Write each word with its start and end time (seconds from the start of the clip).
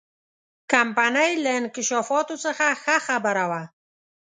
کمپنۍ 0.71 1.31
له 1.43 1.49
انکشافاتو 1.59 2.35
څخه 2.45 2.65
ښه 2.81 2.95
خبره 3.07 3.45
وه. 3.51 3.61